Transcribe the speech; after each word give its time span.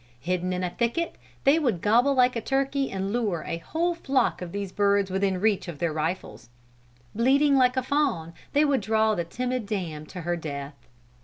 Hidden 0.19 0.51
in 0.51 0.63
a 0.63 0.71
thicket 0.71 1.15
they 1.43 1.59
would 1.59 1.79
gobble 1.79 2.15
like 2.15 2.35
a 2.35 2.41
turkey 2.41 2.89
and 2.89 3.13
lure 3.13 3.43
a 3.45 3.59
whole 3.59 3.93
flock 3.93 4.41
of 4.41 4.51
these 4.51 4.71
birds 4.71 5.11
within 5.11 5.39
reach 5.39 5.67
of 5.67 5.77
their 5.77 5.93
rifles. 5.93 6.49
Bleating 7.13 7.55
like 7.55 7.75
the 7.75 7.83
fawn 7.83 8.33
they 8.53 8.65
would 8.65 8.81
draw 8.81 9.13
the 9.13 9.23
timid 9.23 9.67
dam 9.67 10.07
to 10.07 10.21
her 10.21 10.35
death. 10.35 10.73